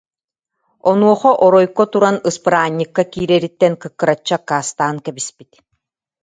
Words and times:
Онуоха 0.89 1.31
Оройко 1.45 1.83
туран 1.91 2.17
ыспыраанньыкка 2.29 3.03
киирэриттэн 3.11 3.73
кыккыраччы 3.81 4.33
аккаастаан 4.39 4.97
кэбиспит 5.05 5.51